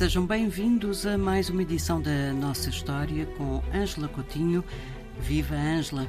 [0.00, 4.64] Sejam bem-vindos a mais uma edição da nossa história com Ângela Coutinho.
[5.20, 6.06] Viva Ângela!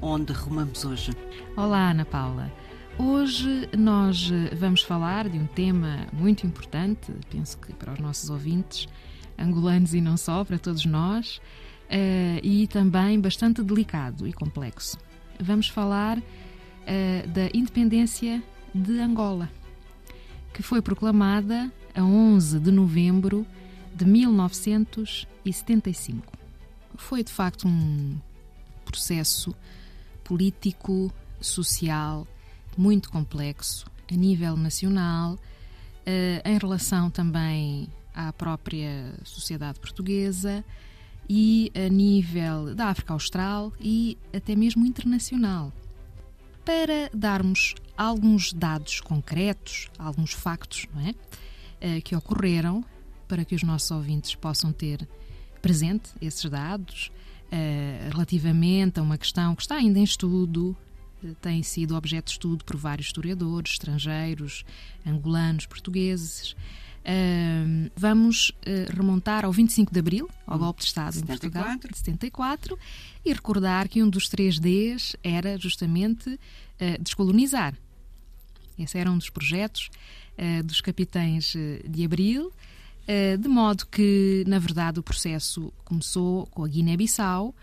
[0.00, 1.10] Onde rumamos hoje?
[1.56, 2.52] Olá, Ana Paula.
[2.96, 8.86] Hoje nós vamos falar de um tema muito importante, penso que para os nossos ouvintes,
[9.36, 14.96] angolanos e não só, para todos nós, uh, e também bastante delicado e complexo.
[15.40, 16.22] Vamos falar uh,
[17.26, 18.40] da independência
[18.72, 19.50] de Angola,
[20.52, 23.46] que foi proclamada a 11 de novembro
[23.94, 26.30] de 1975.
[26.96, 28.18] Foi de facto um
[28.84, 29.54] processo
[30.24, 32.26] político, social,
[32.76, 35.38] muito complexo a nível nacional, uh,
[36.44, 40.64] em relação também à própria sociedade portuguesa
[41.28, 45.72] e a nível da África Austral e até mesmo internacional.
[46.64, 51.10] Para darmos alguns dados concretos, alguns factos é?
[51.84, 52.84] Uh, que ocorreram,
[53.26, 55.08] para que os nossos ouvintes possam ter
[55.60, 57.10] presente esses dados,
[57.46, 60.76] uh, relativamente a uma questão que está ainda em estudo,
[61.24, 64.64] uh, tem sido objeto de estudo por vários historiadores, estrangeiros,
[65.04, 66.54] angolanos, portugueses.
[67.02, 71.46] Uh, vamos uh, remontar ao 25 de Abril, ao golpe de Estado 74.
[71.46, 72.78] em Portugal, de 74,
[73.24, 77.74] e recordar que um dos três Ds era justamente uh, descolonizar.
[78.78, 79.90] Esse era um dos projetos
[80.64, 81.54] dos capitães
[81.86, 82.50] de Abril,
[83.38, 87.54] de modo que, na verdade, o processo começou com a Guiné-Bissau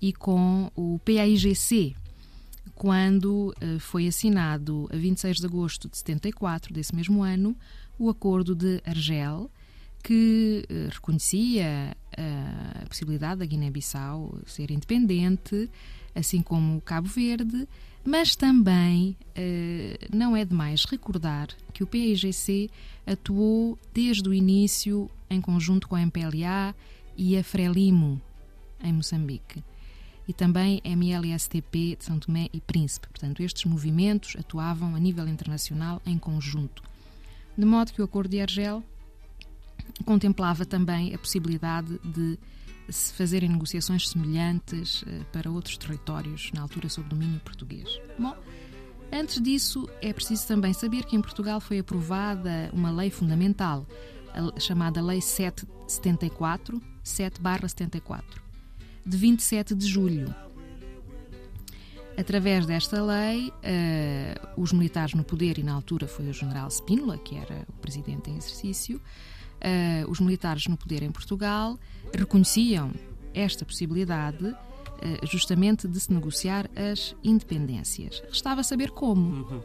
[0.00, 1.96] e com o PAIGC,
[2.74, 7.56] quando foi assinado a 26 de agosto de 74, desse mesmo ano,
[7.98, 9.50] o Acordo de Argel,
[10.02, 15.68] que uh, reconhecia uh, a possibilidade da Guiné-Bissau ser independente,
[16.14, 17.68] assim como Cabo Verde,
[18.04, 22.70] mas também uh, não é demais recordar que o PIGC
[23.06, 26.74] atuou desde o início em conjunto com a MPLA
[27.16, 28.20] e a Frelimo,
[28.82, 29.62] em Moçambique.
[30.26, 33.08] E também MLSTP de São Tomé e Príncipe.
[33.08, 36.82] Portanto, estes movimentos atuavam a nível internacional em conjunto
[37.58, 38.84] de modo que o Acordo de Argel
[40.04, 42.38] contemplava também a possibilidade de
[42.88, 48.00] se fazerem negociações semelhantes eh, para outros territórios, na altura sob domínio português.
[48.16, 48.34] Bom,
[49.12, 53.84] antes disso, é preciso também saber que em Portugal foi aprovada uma lei fundamental,
[54.58, 58.22] chamada Lei 774, 7-74,
[59.04, 60.34] de 27 de julho
[62.18, 67.16] Através desta lei, uh, os militares no poder, e na altura foi o general Spínola,
[67.16, 71.78] que era o presidente em exercício, uh, os militares no poder em Portugal
[72.12, 72.90] reconheciam
[73.32, 74.56] esta possibilidade uh,
[75.30, 78.20] justamente de se negociar as independências.
[78.28, 79.46] Restava saber como.
[79.46, 79.60] Uhum.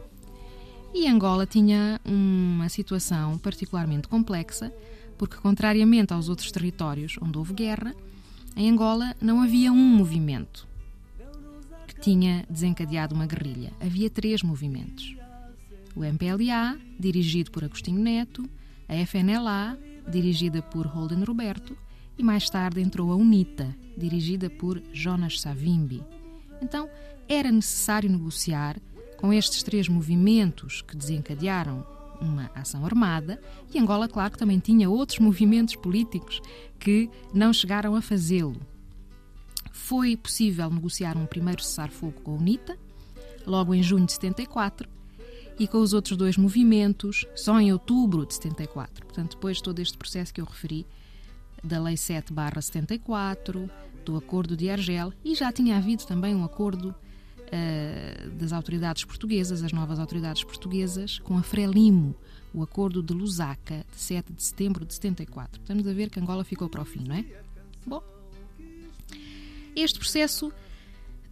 [0.94, 4.72] E Angola tinha uma situação particularmente complexa,
[5.18, 7.92] porque, contrariamente aos outros territórios onde houve guerra,
[8.54, 10.72] em Angola não havia um movimento
[12.04, 13.72] tinha desencadeado uma guerrilha.
[13.80, 15.16] Havia três movimentos:
[15.96, 18.44] o MPLA, dirigido por Agostinho Neto,
[18.86, 21.74] a FNLA, dirigida por Holden Roberto,
[22.18, 26.02] e mais tarde entrou a UNITA, dirigida por Jonas Savimbi.
[26.60, 26.90] Então,
[27.26, 28.76] era necessário negociar
[29.16, 31.86] com estes três movimentos que desencadearam
[32.20, 33.40] uma ação armada,
[33.72, 36.42] e Angola, claro, que também tinha outros movimentos políticos
[36.78, 38.60] que não chegaram a fazê-lo
[39.74, 42.78] foi possível negociar um primeiro cessar-fogo com a UNITA,
[43.44, 44.88] logo em junho de 74,
[45.58, 49.04] e com os outros dois movimentos só em outubro de 74.
[49.04, 50.86] Portanto, depois de todo este processo que eu referi,
[51.62, 53.68] da Lei 7-74,
[54.04, 59.64] do Acordo de Argel, e já tinha havido também um acordo uh, das autoridades portuguesas,
[59.64, 62.14] as novas autoridades portuguesas, com a Frelimo,
[62.54, 65.60] o Acordo de Lusaka, de 7 de setembro de 74.
[65.60, 67.24] Estamos a ver que Angola ficou para o fim, não é?
[67.84, 68.13] Bom,
[69.76, 70.52] este processo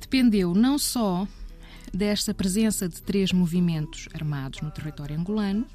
[0.00, 1.26] dependeu não só
[1.92, 5.66] desta presença de três movimentos armados no território angolano,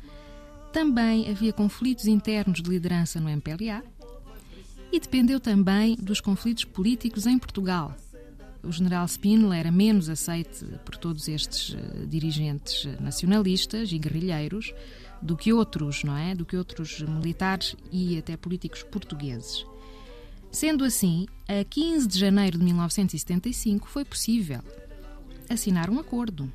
[0.74, 3.84] também havia conflitos internos de liderança no MPLA
[4.92, 7.96] e dependeu também dos conflitos políticos em Portugal.
[8.64, 14.74] O general Spínola era menos aceite por todos estes eh, dirigentes nacionalistas e guerrilheiros
[15.22, 16.36] do que outros, não é?
[16.36, 19.66] Do que outros militares e até políticos portugueses.
[20.52, 24.62] Sendo assim, a 15 de janeiro de 1975 foi possível
[25.50, 26.52] assinar um acordo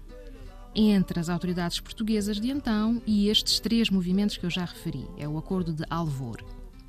[0.75, 5.07] entre as autoridades portuguesas de então e estes três movimentos que eu já referi.
[5.19, 6.39] É o Acordo de Alvor,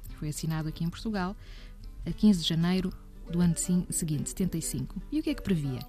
[0.09, 1.35] que foi assinado aqui em Portugal
[2.05, 2.91] a 15 de janeiro
[3.29, 3.55] do ano
[3.89, 5.01] seguinte, 75.
[5.11, 5.79] E o que é que previa?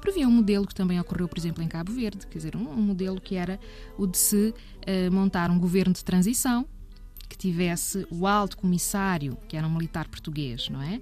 [0.00, 3.20] Previa um modelo que também ocorreu, por exemplo, em Cabo Verde, quer dizer, um, modelo
[3.20, 3.58] que era
[3.98, 6.66] o de se uh, montar um governo de transição
[7.28, 11.00] que tivesse o alto comissário, que era um militar português, não é?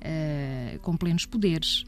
[0.00, 1.84] Uh, com plenos poderes,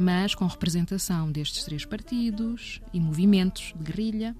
[0.00, 4.36] mas com representação destes três partidos e movimentos de guerrilha.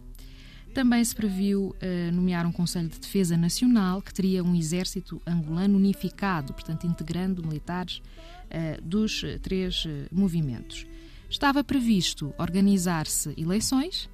[0.72, 5.76] Também se previu uh, nomear um Conselho de Defesa Nacional que teria um exército angolano
[5.76, 10.86] unificado, portanto, integrando militares uh, dos três movimentos.
[11.28, 14.08] Estava previsto organizar-se eleições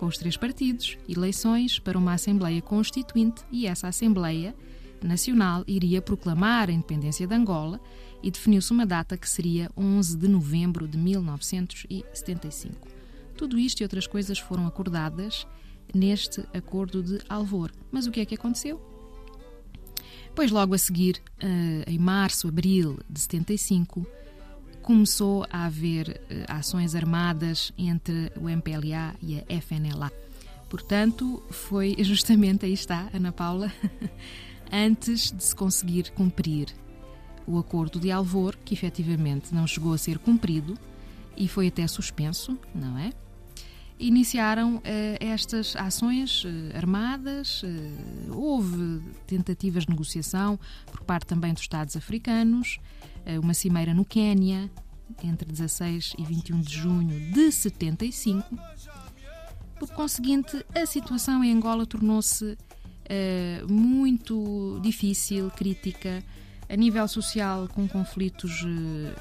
[0.00, 4.56] com os três partidos, eleições para uma Assembleia Constituinte e essa Assembleia
[5.02, 7.78] Nacional iria proclamar a independência de Angola
[8.22, 12.88] e definiu-se uma data que seria 11 de novembro de 1975.
[13.36, 15.46] Tudo isto e outras coisas foram acordadas
[15.94, 17.70] neste acordo de Alvor.
[17.92, 18.80] Mas o que é que aconteceu?
[20.34, 24.06] Pois logo a seguir, eh, em março, abril de 75,
[24.82, 30.10] começou a haver eh, ações armadas entre o MPLA e a FNLA.
[30.68, 33.72] Portanto, foi justamente aí está, Ana Paula,
[34.72, 36.68] antes de se conseguir cumprir
[37.46, 40.78] o acordo de Alvor, que efetivamente não chegou a ser cumprido
[41.36, 43.12] e foi até suspenso, não é?
[43.98, 44.82] Iniciaram uh,
[45.20, 50.58] estas ações uh, armadas, uh, houve tentativas de negociação
[50.90, 52.78] por parte também dos Estados africanos,
[53.42, 54.70] uma cimeira no Quênia,
[55.22, 58.44] entre 16 e 21 de junho de 75.
[59.78, 62.56] Por conseguinte, a situação em Angola tornou-se
[63.68, 66.22] muito difícil, crítica,
[66.70, 68.64] a nível social, com conflitos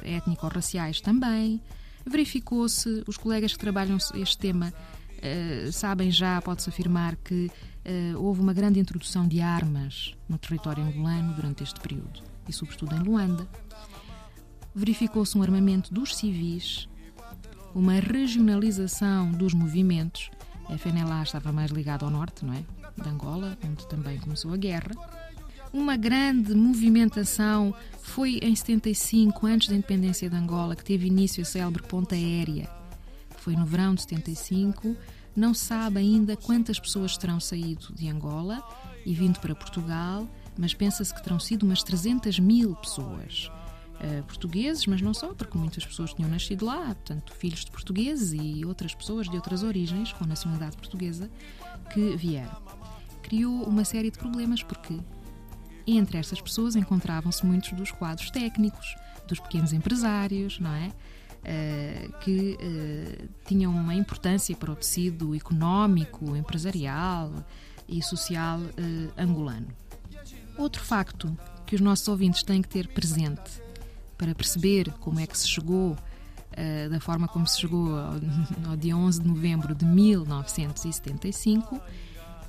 [0.04, 1.60] eh, étnico-raciais também.
[2.06, 7.51] Verificou-se, os colegas que trabalham este tema uh, sabem já, pode-se afirmar, que
[7.86, 12.96] uh, houve uma grande introdução de armas no território angolano durante este período, e sobretudo
[12.96, 13.48] em Luanda.
[14.74, 16.90] Verificou-se um armamento dos civis,
[17.74, 20.30] uma regionalização dos movimentos.
[20.68, 22.63] A FNLA estava mais ligada ao norte, não é?
[23.01, 24.92] De Angola, onde também começou a guerra
[25.72, 31.46] uma grande movimentação foi em 75, antes da independência de Angola, que teve início a
[31.46, 32.69] célebre ponta aérea.
[33.38, 34.96] Foi no verão de 75.
[35.36, 38.63] Não se sabe ainda quantas pessoas terão saído de Angola
[39.06, 40.28] e vindo para Portugal,
[40.59, 43.50] mas pensa-se que terão sido umas 300 mil pessoas.
[43.95, 48.33] Uh, portugueses, mas não só, porque muitas pessoas tinham nascido lá, portanto, filhos de portugueses
[48.33, 51.29] e outras pessoas de outras origens, com nacionalidade portuguesa,
[51.94, 52.61] que vieram.
[53.21, 55.00] Criou uma série de problemas, porque
[55.88, 58.95] entre estas pessoas encontravam-se muitos dos quadros técnicos,
[59.27, 60.91] dos pequenos empresários, não é?
[61.39, 67.31] Uh, que uh, tinham uma importância para o tecido económico, empresarial
[67.88, 68.59] e social
[69.17, 69.67] angolano.
[70.59, 71.35] Outro facto
[71.65, 73.61] que os nossos ouvintes têm que ter presente
[74.17, 75.95] para perceber como é que se chegou,
[76.91, 78.15] da forma como se chegou ao,
[78.71, 81.79] ao dia 11 de novembro de 1975,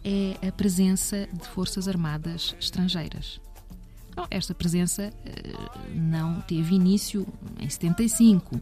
[0.02, 3.40] é a presença de forças armadas estrangeiras.
[4.16, 5.52] Bom, esta presença eh,
[5.94, 7.24] não teve início
[7.60, 8.60] em 75,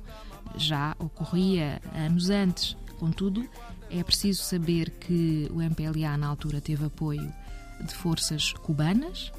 [0.57, 2.77] já ocorria anos antes.
[2.99, 3.49] Contudo,
[3.91, 7.33] é preciso saber que o MPLA na altura teve apoio
[7.81, 9.33] de forças cubanas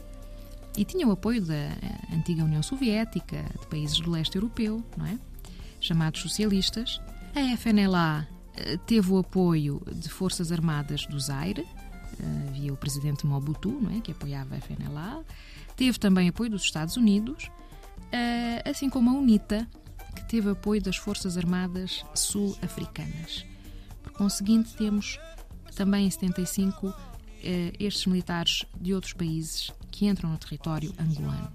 [0.79, 1.77] e tinha o apoio da eh,
[2.13, 5.19] antiga União Soviética, de países do leste europeu, não é?
[5.81, 7.01] chamados socialistas.
[7.35, 11.67] A FNLA eh, teve o apoio de forças armadas do Zaire,
[12.47, 15.25] havia o presidente Mobutu, não é, que apoiava a FNLA.
[15.75, 17.49] Teve também apoio dos Estados Unidos,
[18.69, 19.67] assim como a UNITA,
[20.15, 23.45] que teve apoio das Forças Armadas Sul-Africanas.
[24.03, 25.17] Por conseguinte, temos
[25.75, 26.93] também em 75
[27.79, 31.51] estes militares de outros países que entram no território angolano.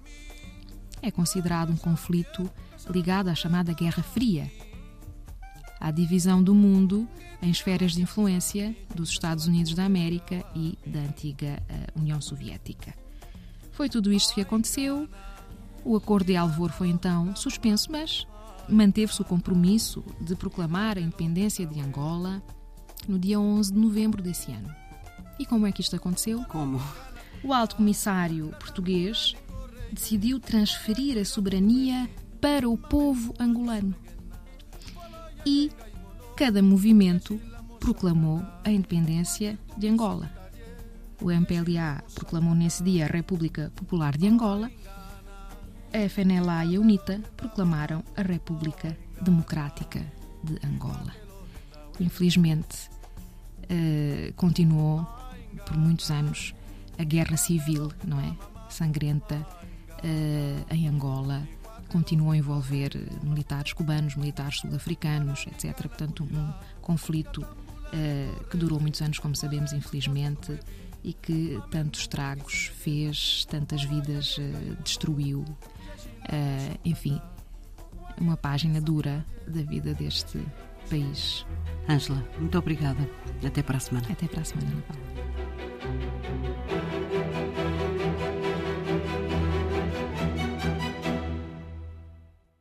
[1.01, 2.47] É considerado um conflito
[2.87, 4.51] ligado à chamada Guerra Fria,
[5.79, 7.09] à divisão do mundo
[7.41, 12.93] em esferas de influência dos Estados Unidos da América e da antiga uh, União Soviética.
[13.71, 15.09] Foi tudo isto que aconteceu.
[15.83, 18.27] O acordo de Alvor foi então suspenso, mas
[18.69, 22.43] manteve-se o compromisso de proclamar a independência de Angola
[23.07, 24.71] no dia 11 de novembro desse ano.
[25.39, 26.43] E como é que isto aconteceu?
[26.43, 26.79] Como?
[27.45, 29.35] O alto comissário português
[29.91, 32.09] decidiu transferir a soberania
[32.41, 33.93] para o povo angolano
[35.45, 35.71] e
[36.35, 37.39] cada movimento
[37.79, 40.31] proclamou a independência de Angola.
[41.21, 44.71] O MPLA proclamou nesse dia a República Popular de Angola,
[45.93, 50.03] a FNLA e a UNITA proclamaram a República Democrática
[50.43, 51.13] de Angola.
[51.99, 52.89] Infelizmente,
[53.69, 55.05] uh, continuou
[55.63, 56.55] por muitos anos
[56.97, 58.35] a guerra civil, não é?
[58.69, 61.47] Sangrenta uh, em Angola,
[61.87, 62.91] continuou a envolver
[63.23, 65.87] militares cubanos, militares sul-africanos, etc.
[65.87, 70.59] Portanto, um conflito uh, que durou muitos anos, como sabemos, infelizmente,
[71.03, 75.41] e que tantos estragos fez, tantas vidas uh, destruiu.
[75.41, 77.21] Uh, enfim,
[78.19, 80.43] uma página dura da vida deste
[80.89, 81.45] país.
[81.87, 83.09] Ângela, muito obrigada.
[83.45, 84.07] Até para a semana.
[84.09, 85.24] Até para a semana, Ana Paula.